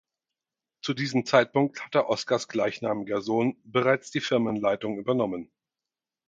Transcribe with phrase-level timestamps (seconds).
[0.81, 5.51] Zu diesem Zeitpunkt hatte Oscars gleichnamiger Sohn bereits die Firmenleitung übernommen.